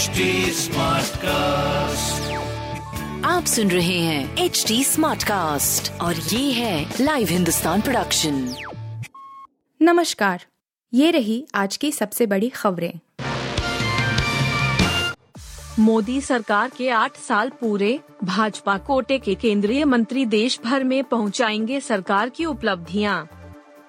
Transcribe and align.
HD 0.00 0.26
cast 1.16 2.30
आप 3.26 3.44
सुन 3.44 3.70
रहे 3.70 3.98
हैं 3.98 4.36
एच 4.36 4.64
डी 4.68 4.84
स्मार्ट 4.84 5.22
कास्ट 5.22 6.00
और 6.00 6.14
ये 6.16 6.52
है 6.52 6.94
लाइव 7.00 7.28
हिंदुस्तान 7.28 7.80
प्रोडक्शन 7.80 8.54
नमस्कार। 9.82 10.44
ये 10.94 11.10
रही 11.10 11.46
आज 11.54 11.76
की 11.76 11.92
सबसे 11.92 12.26
बड़ी 12.26 12.48
खबरें। 12.48 12.92
मोदी 15.78 16.20
सरकार 16.20 16.70
के 16.78 16.90
आठ 16.90 17.16
साल 17.16 17.48
पूरे 17.48 18.00
भाजपा 18.24 18.78
कोटे 18.78 19.18
के 19.18 19.34
केंद्रीय 19.34 19.84
मंत्री 19.84 20.26
देश 20.26 20.60
भर 20.64 20.84
में 20.84 21.04
पहुंचाएँगे 21.04 21.80
सरकार 21.80 22.28
की 22.28 22.44
उपलब्धियाँ। 22.44 23.39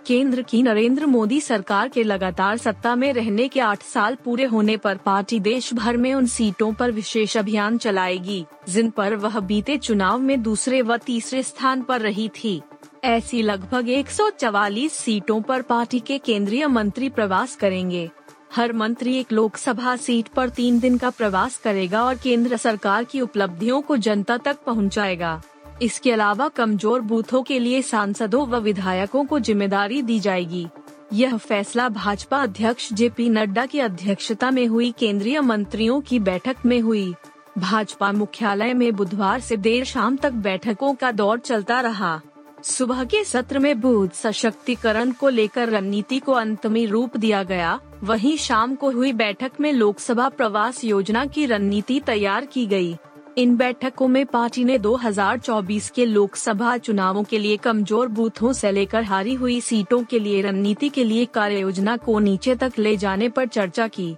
केंद्र 0.08 0.42
की 0.42 0.64
नरेंद्र 0.64 1.06
मोदी 1.06 1.42
सरकार 1.42 1.88
के 1.88 2.04
लगातार 2.04 2.58
सत्ता 2.58 2.96
में 2.96 3.14
रहने 3.14 3.48
के 3.48 3.60
आठ 3.60 3.84
साल 3.84 4.16
पूरे 4.16 4.46
होने 4.46 4.78
पर 4.78 4.98
पार्टी 4.98 5.40
देश 5.40 5.74
भर 5.74 5.98
में 5.98 6.14
उन 6.14 6.26
सीटों 6.26 6.74
पर 6.74 6.92
विशेष 6.92 7.38
अभियान 7.38 7.78
चलाएगी। 7.78 8.46
जिन 8.70 8.90
पर 8.90 9.16
वह 9.16 9.40
बीते 9.40 9.78
चुनाव 9.78 10.20
में 10.20 10.42
दूसरे 10.44 10.82
व 10.82 10.98
तीसरे 10.98 11.44
स्थान 11.44 11.82
पर 11.82 12.02
रही 12.02 12.30
थी। 12.30 12.62
ऐसी 13.04 13.42
लगभग 13.42 13.90
144 13.90 14.94
सीटों 14.94 15.42
पर 15.42 15.62
पार्टी 15.62 16.00
के 16.00 16.18
केंद्रीय 16.18 16.68
मंत्री 16.68 17.10
प्रवास 17.10 17.56
करेंगे। 17.56 18.10
हर 18.56 18.74
मंत्री 18.74 19.18
एक 19.18 19.32
लोकसभा 19.32 19.96
सीट 19.96 20.28
पर 20.28 20.50
तीन 20.50 20.80
दिन 20.80 20.98
का 20.98 21.10
प्रवास 21.10 21.58
करेगा 21.58 22.04
और 22.04 22.16
केंद्र 22.16 22.58
सरकार 22.58 23.04
की 23.04 23.22
उपलब्धियों 23.22 23.82
को 23.82 23.98
जनता 23.98 24.38
तक 24.38 24.58
पहुंचाएगा। 24.66 25.42
इसके 25.82 26.12
अलावा 26.12 26.48
कमज़ोर 26.48 27.02
बूथों 27.02 27.42
के 27.44 27.60
लिए 27.60 27.82
सांसदों 27.82 28.46
व 28.48 28.60
विधायकों 28.60 29.26
को 29.26 29.40
ज़िम्मेदारी 29.40 30.02
दी 30.02 30.20
जाएगी। 30.20 30.68
यह 31.14 31.36
फैसला 31.38 31.88
भाजपा 31.90 32.38
अध्यक्ष 32.38 32.92
जे 32.94 33.10
पी 33.10 33.30
नड्डा 33.30 33.66
की 33.66 33.80
अध्यक्षता 33.80 34.52
में 34.52 34.66
हुई 34.68 34.92
केंद्रीय 34.92 35.42
मंत्रियों 35.42 36.00
की 36.02 36.20
बैठक 36.20 36.66
में 36.66 36.80
हुई। 36.80 37.14
भाजपा 37.58 38.12
मुख्यालय 38.12 38.74
में 38.74 38.92
बुधवार 38.96 39.40
से 39.40 39.58
देर 39.58 39.84
शाम 39.86 40.18
तक 40.18 40.34
बैठकों 40.40 40.94
का 40.94 41.12
दौर 41.12 41.40
चलता 41.40 41.80
रहा। 41.82 42.20
सुबह 42.64 43.04
के 43.04 43.24
सत्र 43.24 43.60
में 43.60 43.80
बूथ 43.82 44.10
सशक्तिकरण 44.16 45.12
को 45.12 45.30
लेकर 45.30 45.70
रणनीति 45.70 46.20
को 46.20 46.32
अंतमी 46.32 46.86
रूप 46.86 47.18
दिया 47.18 47.44
गया। 47.44 47.80
वहीं 48.04 48.36
शाम 48.38 48.76
को 48.76 48.92
हुई 48.92 49.14
बैठक 49.14 49.60
में 49.60 49.72
लोकसभा 49.74 50.30
प्रवास 50.30 50.84
योजना 50.84 51.26
की 51.26 51.46
रणनीति 51.46 52.00
तैयार 52.00 52.46
की 52.46 52.66
गई। 52.66 52.96
इन 53.38 53.56
बैठकों 53.58 54.08
में 54.08 54.26
पार्टी 54.26 54.64
ने 54.64 54.78
2024 54.80 55.90
के 55.90 56.06
लोकसभा 56.06 56.78
चुनावों 56.78 57.24
के 57.24 57.38
लिए 57.40 57.58
कमज़ोर 57.58 58.08
बूथों 58.08 58.52
से 58.54 58.72
लेकर 58.72 59.04
हारी 59.04 59.34
हुई 59.34 59.60
सीटों 59.62 60.04
के 60.04 60.20
लिए 60.20 60.42
रणनीति 60.42 60.90
के 60.90 61.04
लिए 61.04 61.26
कार्य 61.26 61.60
योजना 61.60 61.96
को 61.98 62.18
नीचे 62.20 62.56
तक 62.56 62.80
ले 62.80 62.96
जाने 62.98 63.30
पर 63.30 63.48
चर्चा 63.48 63.88
की। 63.88 64.16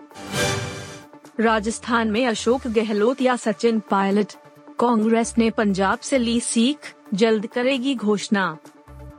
राजस्थान 1.39 2.11
में 2.11 2.25
अशोक 2.27 2.67
गहलोत 2.67 3.21
या 3.21 3.35
सचिन 3.35 3.79
पायलट, 3.79 4.33
कांग्रेस 4.79 5.33
ने 5.37 5.49
पंजाब 5.49 5.99
से 5.99 6.17
ली 6.17 6.39
सीख, 6.39 6.93
जल्द 7.13 7.47
करेगी 7.47 7.95
घोषणा। 7.95 8.57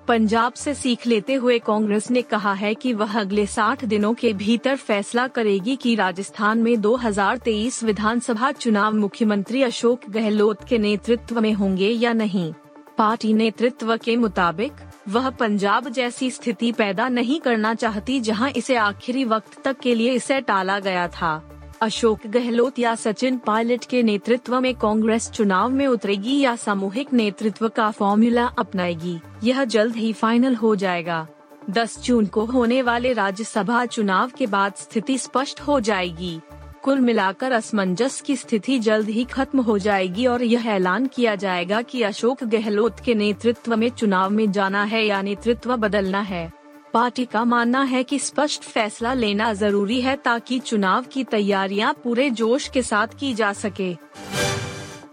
पंजाब 0.08 0.52
से 0.52 0.74
सीख 0.74 1.06
लेते 1.06 1.34
हुए 1.34 1.58
कांग्रेस 1.58 2.10
ने 2.10 2.22
कहा 2.22 2.52
है 2.52 2.74
कि 2.74 2.92
वह 2.92 3.20
अगले 3.20 3.46
60 3.46 3.84
दिनों 3.84 4.14
के 4.14 4.32
भीतर 4.32 4.76
फैसला 4.76 5.26
करेगी 5.26 5.76
कि 5.76 5.94
राजस्थान 5.94 6.58
में 6.58 6.76
2023 6.76 7.82
विधानसभा 7.82 8.52
चुनाव 8.52 8.94
मुख्यमंत्री 8.94 9.62
अशोक 9.62 10.00
गहलोत 10.10 10.64
के 10.68 10.78
नेतृत्व 10.78 11.40
में 11.40 11.52
होंगे 11.52 11.88
या 11.88 12.12
नहीं। 12.12 12.52
पार्टी 12.98 13.32
नेतृत्व 13.32 13.96
के 13.96 14.16
मुताबिक, 14.16 14.72
वह 15.08 15.30
पंजाब 15.30 15.88
जैसी 15.88 16.30
स्थिति 16.30 16.72
पैदा 16.72 17.08
नहीं 17.08 17.40
करना 17.40 17.74
चाहती 17.74 18.20
जहाँ 18.20 18.50
इसे 18.50 18.76
आखिरी 18.76 19.24
वक्त 19.24 19.62
तक 19.64 19.80
के 19.80 19.94
लिए 19.94 20.12
इसे 20.12 20.40
टाला 20.40 20.78
गया 20.78 21.08
था। 21.08 21.53
अशोक 21.84 22.26
गहलोत 22.26 22.78
या 22.78 22.94
सचिन 22.94 23.36
पायलट 23.38 23.84
के 23.84 24.02
नेतृत्व 24.02 24.60
में 24.60 24.74
कांग्रेस 24.74 25.30
चुनाव 25.30 25.70
में 25.70 25.86
उतरेगी 25.86 26.38
या 26.40 26.54
सामूहिक 26.56 27.12
नेतृत्व 27.12 27.68
का 27.68 27.90
फॉर्मूला 27.90 28.46
अपनाएगी, 28.58 29.18
यह 29.44 29.64
जल्द 29.64 29.96
ही 29.96 30.12
फाइनल 30.12 30.54
हो 30.54 30.74
जाएगा। 30.76 31.26
10 31.70 31.98
जून 32.04 32.26
को 32.26 32.44
होने 32.44 32.80
वाले 32.82 33.12
राज्यसभा 33.12 33.84
चुनाव 33.86 34.30
के 34.38 34.46
बाद 34.46 34.74
स्थिति 34.74 35.18
स्पष्ट 35.18 35.60
हो 35.60 35.78
जाएगी। 35.80 36.40
कुल 36.82 37.00
मिलाकर 37.00 37.52
असमंजस 37.52 38.20
की 38.20 38.36
स्थिति 38.36 38.78
जल्द 38.78 39.08
ही 39.08 39.24
खत्म 39.24 39.60
हो 39.60 39.78
जाएगी 39.78 40.26
और 40.26 40.42
यह 40.42 40.66
ऐलान 40.66 41.06
किया 41.06 41.34
जाएगा 41.34 41.82
कि 41.82 42.02
अशोक 42.02 42.44
गहलोत 42.44 43.00
के 43.00 43.14
नेतृत्व 43.14 43.76
में 43.76 43.88
चुनाव 43.90 44.30
में 44.30 44.50
जाना 44.52 44.84
है 44.84 45.06
या 45.06 45.22
नेतृत्व 45.22 45.76
बदलना 45.76 46.20
है। 46.20 46.52
पार्टी 46.94 47.24
का 47.24 47.42
मानना 47.44 47.82
है 47.82 48.02
कि 48.04 48.18
स्पष्ट 48.18 48.62
फैसला 48.62 49.12
लेना 49.14 49.52
ज़रूरी 49.52 50.00
है 50.00 50.14
ताकि 50.16 50.58
चुनाव 50.58 51.04
की 51.04 51.24
तैयारियाँ 51.24 51.92
पूरे 52.04 52.28
जोश 52.30 52.68
के 52.68 52.82
साथ 52.82 53.16
की 53.20 53.32
जा 53.34 53.52
सके। 53.52 53.94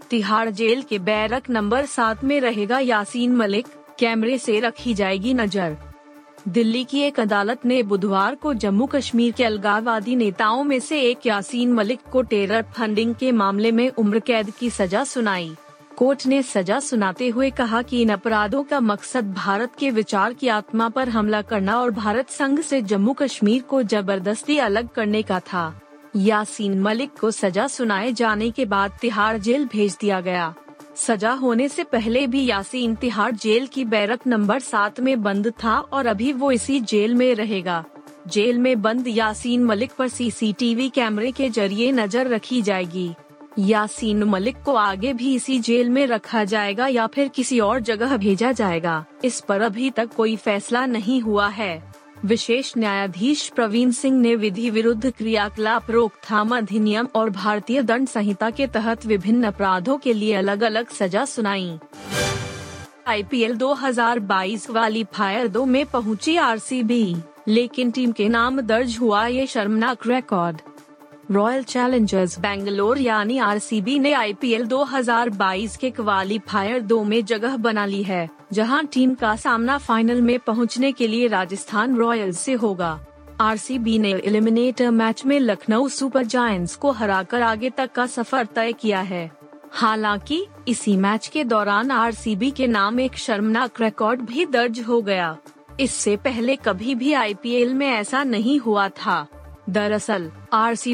तिहाड़ 0.10 0.50
जेल 0.50 0.82
के 0.82 1.00
बैरक 1.00 1.50
नंबर 1.50 1.86
सात 1.86 2.24
में 2.24 2.40
रहेगा 2.42 2.80
यासीन 2.80 3.36
मलिक, 3.36 3.68
कैमरे 4.00 4.38
से 4.38 4.60
रखी 4.60 4.94
जाएगी 4.94 5.34
नज़र। 5.34 5.78
दिल्ली 6.48 6.84
की 6.84 7.02
एक 7.02 7.20
अदालत 7.20 7.66
ने 7.66 7.82
बुधवार 7.84 8.36
को 8.36 8.54
जम्मू 8.54 8.86
कश्मीर 8.86 9.32
के 9.32 9.44
अलगाववादी 9.44 10.16
नेताओं 10.16 10.64
में 10.64 10.80
से 10.80 11.02
एक 11.02 11.26
यासीन 11.26 11.74
मलिक 11.74 12.00
को 12.12 12.22
टेरर 12.22 12.66
फंडिंग 12.78 13.16
के 13.16 13.32
मामले 13.32 13.72
में 13.72 13.90
उम्र 13.90 14.20
कैद 14.20 14.50
की 14.50 14.70
सजा 14.70 15.04
सुनाई। 15.04 15.52
कोर्ट 16.02 16.26
ने 16.28 16.42
सजा 16.44 16.80
सुनाते 16.80 17.28
हुए 17.30 17.50
कहा 17.50 17.82
कि 17.82 18.02
इन 18.02 18.10
अपराधों 18.10 18.62
का 18.64 18.80
मकसद 18.80 19.32
भारत 19.34 19.76
के 19.80 19.90
विचार 19.92 20.34
की 20.34 20.48
आत्मा 20.48 20.88
पर 20.90 21.10
हमला 21.10 21.42
करना 21.42 21.76
और 21.80 21.92
भारत 21.92 22.30
संघ 22.30 22.60
से 22.60 22.82
जम्मू 22.82 23.14
कश्मीर 23.14 23.62
को 23.62 23.82
ज़बरदस्ती 23.84 24.58
अलग 24.60 24.88
करने 24.88 25.22
का 25.22 25.40
था। 25.44 25.82
यासीन 26.16 26.80
मलिक 26.80 27.12
को 27.20 27.32
सजा 27.32 27.68
सुनाए 27.68 28.12
जाने 28.14 28.50
के 28.52 28.66
बाद 28.66 28.98
तिहाड़ 29.02 29.38
जेल 29.38 29.66
भेज 29.66 29.98
दिया 30.02 30.22
गया। 30.22 30.54
सजा 30.98 31.32
होने 31.34 31.70
से 31.70 31.84
पहले 31.84 32.28
भी 32.28 32.46
यासीन 32.46 32.96
तिहाड़ 32.96 33.32
जेल 33.34 33.68
की 33.68 33.86
बैरक 33.86 34.28
नंबर 34.28 34.60
सात 34.62 35.00
में 35.00 35.22
बंद 35.24 35.54
था 35.64 35.80
और 35.80 36.06
अभी 36.08 36.34
वो 36.34 36.52
इसी 36.52 36.80
जेल 36.82 37.16
में 37.16 37.34
रहेगा। 37.36 37.84
जेल 38.28 38.60
में 38.60 38.82
बंद 38.82 39.08
यासीन 39.08 39.64
मलिक 39.64 39.92
पर 39.92 40.08
सीसीटीवी 40.10 40.90
कैमरे 40.90 41.32
के 41.32 41.50
ज़रिए 41.50 41.92
नज़र 41.94 42.28
रखी 42.28 42.62
जाएगी। 42.62 43.12
यासीन 43.60 44.24
मलिक 44.24 44.62
को 44.66 44.74
आगे 44.74 45.14
भी 45.14 45.36
इसी 45.36 45.60
जेल 45.60 45.90
में 45.90 46.08
रखा 46.08 46.44
जाएगा 46.44 46.88
या 46.88 47.08
फिर 47.08 47.28
किसी 47.28 47.60
और 47.60 47.80
जगह 47.80 48.18
भेजा 48.18 48.52
जाएगा। 48.52 49.06
इस 49.24 49.40
पर 49.40 49.62
अभी 49.62 49.90
तक 49.90 50.14
कोई 50.14 50.36
फैसला 50.36 50.86
नहीं 50.86 51.22
हुआ 51.22 51.48
है। 51.48 51.92
विशेष 52.26 52.74
न्यायाधीश 52.78 53.48
प्रवीण 53.50 53.92
सिंह 53.92 54.20
ने 54.20 54.36
विधि 54.36 54.70
विरुद्ध 54.70 55.12
क्रियाकलाप, 55.12 55.92
रोकथाम 55.92 56.58
अधिनियम 56.58 57.08
और 57.16 57.30
भारतीय 57.30 57.82
दंड 57.82 58.08
संहिता 58.08 58.50
के 58.50 58.68
तहत 58.68 59.06
विभिन्न 59.06 59.44
अपराधों 59.44 59.98
के 59.98 60.14
लिए 60.14 60.34
अलग 60.34 60.64
अलग 60.64 60.90
सजा 60.90 61.26
सुनाई। 61.26 61.80
आईपीएल 63.08 63.56
2022 63.56 64.70
वाली 64.70 65.04
फायर 65.04 65.48
दो 65.48 65.66
में 65.66 65.86
पहुँची 65.86 66.38
आरसीबी, 66.38 67.16
लेकिन 67.48 67.92
टीम 67.92 68.12
के 68.12 68.30
नाम 68.30 68.62
दर्ज 68.62 68.98
हुआ 68.98 69.26
ये 69.28 69.48
शर्मनाक 69.48 70.08
रिकॉर्ड 70.08 70.62
रॉयल 71.32 71.64
चैलेंजर्स 71.64 72.40
बेंगलोर 72.40 72.98
यानी 72.98 73.38
आरसीबी 73.38 74.00
ने 74.00 74.14
आईपीएल 74.14 74.66
2022 74.66 75.76
के 75.78 75.90
क्वालिफायर 75.90 76.82
दो 76.82 77.04
में 77.04 77.26
जगह 77.26 77.58
बना 77.58 77.86
ली 77.86 78.04
है, 78.04 78.30
जहाँ 78.54 78.86
टीम 78.86 79.14
का 79.14 79.36
सामना 79.36 79.78
फाइनल 79.78 80.22
में 80.22 80.40
पहुँचने 80.40 80.92
के 80.92 81.08
लिए 81.08 81.28
राजस्थान 81.28 81.96
रॉयल्स 81.96 82.40
से 82.40 82.54
होगा। 82.54 83.06
आरसीबी 83.42 84.00
ने 84.00 84.12
एलिमिनेटर 84.12 84.92
मैच 84.92 85.26
में 85.26 85.40
लखनऊ 85.40 85.88
सुपर 85.88 86.24
जायंट्स 86.24 86.76
को 86.76 86.92
हराकर 86.92 87.42
आगे 87.42 87.70
तक 87.70 87.92
का 87.92 88.06
सफ़र 88.06 88.46
तय 88.46 88.74
किया 88.74 89.02
है। 89.02 89.32
हालाँकि, 89.72 90.46
इसी 90.68 90.98
मैच 90.98 91.28
के 91.28 91.44
दौरान 91.44 91.92
आरसीबी 91.92 92.52
के 92.52 92.68
नाम 92.68 93.00
एक 93.00 93.18
शर्मनाक 93.18 93.82
रिकॉर्ड 93.82 94.22
भी 94.22 94.46
दर्ज 94.46 94.80
हो 94.80 95.02
गया। 95.02 95.38
इससे 95.80 96.16
पहले 96.16 96.56
कभी 96.56 96.96
भी 96.96 97.14
आईपीएल 97.14 97.74
में 97.74 97.90
ऐसा 97.90 98.24
नहीं 98.24 98.60
हुआ 98.60 98.90
था। 98.90 99.28
दरअसल 99.70 100.30
आर 100.54 100.76
सी 100.76 100.94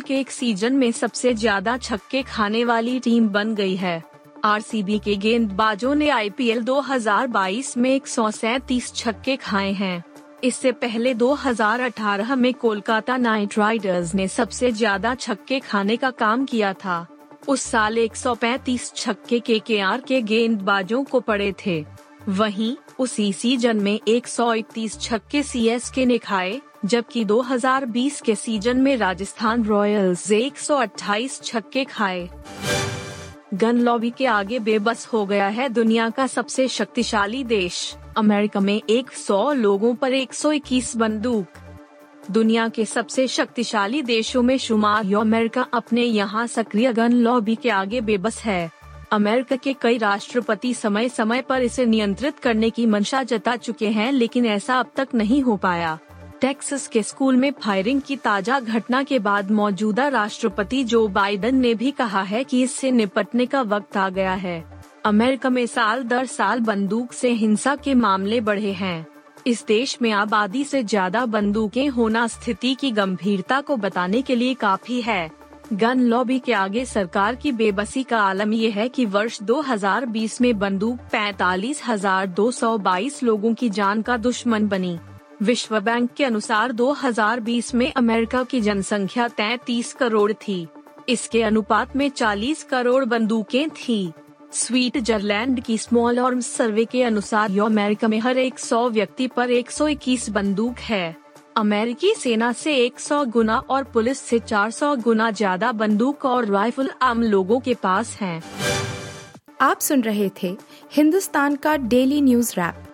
के 0.00 0.18
एक 0.20 0.30
सीज़न 0.30 0.72
में 0.72 0.92
सबसे 0.92 1.34
ज़्यादा 1.34 1.76
छक्के 1.76 2.22
खाने 2.22 2.64
वाली 2.64 2.98
टीम 3.00 3.28
बन 3.28 3.54
गई 3.54 3.76
है। 3.76 4.02
आर 4.44 4.60
सी 4.60 4.82
बी 4.82 4.98
के 4.98 5.14
गेंदबाजों 5.16 5.94
ने 5.94 6.08
आई 6.08 6.30
पी 6.30 6.48
एल 6.48 6.62
2022 6.62 7.76
में 7.76 7.90
एक 7.90 8.06
छक्के 8.94 9.36
खाए 9.36 9.72
हैं। 9.72 10.04
इससे 10.44 10.72
पहले 10.72 11.14
2018 11.14 12.34
में 12.36 12.52
कोलकाता 12.54 13.16
नाइट 13.16 13.58
राइडर्स 13.58 14.14
ने 14.14 14.28
सबसे 14.28 14.72
ज़्यादा 14.72 15.14
छक्के 15.14 15.60
खाने 15.60 15.96
का 15.96 16.10
काम 16.10 16.44
किया 16.44 16.72
था। 16.74 17.06
उस 17.48 17.62
साल 17.62 17.98
135 17.98 18.92
छक्के 18.96 19.40
के 19.40 19.58
के 19.58 19.80
आर 19.80 20.00
के 20.00 20.20
गेंदबाजों 20.22 21.02
को 21.04 21.20
पड़े 21.20 21.52
थे। 21.66 21.84
वहीं, 22.28 22.76
उसी 22.98 23.32
सीज़न 23.32 23.80
में 23.80 24.00
131 24.08 24.98
छक्के 25.00 25.42
सी 25.42 26.04
ने 26.06 26.18
खाए। 26.18 26.60
जबकि 26.84 27.24
2020 27.24 28.20
के 28.20 28.34
सीज़न 28.34 28.76
में 28.76 28.96
राजस्थान 28.96 29.64
रॉयल्स 29.64 30.32
128 30.32 31.40
छक्के 31.42 31.84
खाए। 31.84 32.28
गन 33.54 33.78
लॉबी 33.78 34.10
के 34.10 34.26
आगे 34.26 34.58
बेबस 34.58 35.06
हो 35.06 35.26
गया 35.26 35.48
है 35.48 35.68
दुनिया 35.68 36.10
का 36.10 36.26
सबसे 36.26 36.68
शक्तिशाली 36.68 37.44
देश, 37.44 37.96
अमेरिका 38.16 38.60
में 38.60 38.82
100 38.90 39.52
लोगों 39.52 39.94
पर 39.94 40.12
121 40.12 40.96
बंदूक। 40.96 41.46
दुनिया 42.30 42.68
के 42.68 42.84
सबसे 42.84 43.28
शक्तिशाली 43.28 44.02
देशों 44.02 44.42
में 44.42 44.58
शुमार 44.58 45.14
अमेरिका 45.14 45.62
अपने 45.74 46.02
यहाँ 46.02 46.46
सक्रिय 46.46 46.92
गन 46.92 47.12
लॉबी 47.12 47.54
के 47.54 47.70
आगे 47.70 48.00
बेबस 48.00 48.38
है। 48.38 48.70
अमेरिका 49.12 49.56
के 49.56 49.72
कई 49.72 49.98
राष्ट्रपति 49.98 50.74
समय 50.74 51.08
समय 51.08 51.42
पर 51.42 51.62
इसे 51.62 51.86
नियंत्रित 51.86 52.38
करने 52.38 52.70
की 52.70 52.86
मंशा 52.86 53.22
जता 53.22 53.56
चुके 53.56 53.88
हैं, 53.88 54.12
लेकिन 54.12 54.46
ऐसा 54.46 54.78
अब 54.80 54.90
तक 54.96 55.08
नहीं 55.14 55.42
हो 55.42 55.56
पाया। 55.56 55.98
टेक्सास 56.40 56.86
के 56.88 57.02
स्कूल 57.02 57.36
में 57.36 57.50
फायरिंग 57.52 58.00
की 58.00 58.16
ताज़ा 58.16 58.58
घटना 58.60 59.02
के 59.02 59.18
बाद 59.18 59.50
मौजूदा 59.50 60.08
राष्ट्रपति 60.08 60.82
जो 60.84 61.06
बाइडन 61.08 61.56
ने 61.56 61.74
भी 61.74 61.90
कहा 61.90 62.22
है 62.22 62.42
कि 62.44 62.62
इससे 62.62 62.90
निपटने 62.90 63.46
का 63.46 63.62
वक्त 63.62 63.96
आ 63.96 64.08
गया 64.08 64.34
है। 64.34 64.64
अमेरिका 65.06 65.50
में 65.50 65.66
साल 65.66 66.02
दर 66.02 66.26
साल 66.26 66.60
बंदूक 66.60 67.12
से 67.12 67.30
हिंसा 67.32 67.76
के 67.76 67.94
मामले 67.94 68.40
बढ़े 68.40 68.72
हैं। 68.72 69.06
इस 69.46 69.64
देश 69.66 69.96
में 70.02 70.10
आबादी 70.12 70.64
से 70.64 70.82
ज़्यादा 70.82 71.24
बंदूकें 71.26 71.88
होना 71.88 72.26
स्थिति 72.26 72.74
की 72.74 72.90
गंभीरता 72.90 73.60
को 73.60 73.76
बताने 73.76 74.22
के 74.22 74.34
लिए 74.34 74.54
काफ़ी 74.54 75.00
है। 75.00 75.30
गन 75.72 76.00
लॉबी 76.00 76.38
के 76.38 76.52
आगे 76.52 76.84
सरकार 76.84 77.34
की 77.34 77.52
बेबसी 77.52 78.02
का 78.02 78.20
आलम 78.20 78.52
यह 78.52 78.74
है 78.74 78.88
कि 78.88 79.04
वर्ष 79.06 79.40
2020 79.42 80.40
में 80.40 80.58
बंदूक 80.58 80.98
पैतालीस 81.12 81.82
लोगों 83.22 83.54
की 83.54 83.70
जान 83.70 84.02
का 84.02 84.16
दुश्मन 84.16 84.68
बनी। 84.68 84.98
विश्व 85.42 85.78
बैंक 85.80 86.10
के 86.12 86.24
अनुसार 86.24 86.72
2020 86.72 87.74
में 87.74 87.92
अमेरिका 87.92 88.42
की 88.44 88.60
जनसंख्या 88.60 89.28
33 89.28 89.92
करोड़ 89.92 90.32
थी। 90.32 90.66
इसके 91.08 91.42
अनुपात 91.42 91.96
में 91.96 92.08
40 92.10 92.62
करोड़ 92.62 93.04
बंदूकें 93.04 93.70
थी। 93.70 94.12
स्वीटजरलैंड 94.52 95.60
की 95.60 95.78
स्मॉल 95.78 96.18
आर्म्स 96.18 96.46
सर्वे 96.46 96.84
के 96.84 97.02
अनुसार 97.02 97.50
यो 97.50 97.64
अमेरिका 97.64 98.08
में 98.08 98.18
हर 98.20 98.38
100 98.38 98.88
व्यक्ति 98.90 99.26
पर 99.26 99.50
121 99.50 100.28
बंदूक 100.30 100.78
है। 100.80 101.16
अमेरिकी 101.56 102.14
सेना 102.14 102.52
से 102.52 102.76
100 102.86 103.24
गुना 103.24 103.58
और 103.58 103.84
पुलिस 103.84 104.20
से 104.20 104.38
400 104.38 104.94
गुना 104.96 105.30
ज़्यादा 105.30 105.72
बंदूक 105.72 106.24
और 106.24 106.46
राइफल 106.46 106.90
आम 107.02 107.22
लोगों 107.22 107.60
के 107.60 107.74
पास 107.74 108.16
हैं। 108.20 108.42
आप 109.60 109.80
सुन 109.80 110.02
रहे 110.02 110.30
थे 110.42 110.56
हिंदुस्तान 110.92 111.56
का 111.56 111.76
डेली 111.76 112.20
न्यूज़ 112.20 112.52
रैप। 112.52 112.93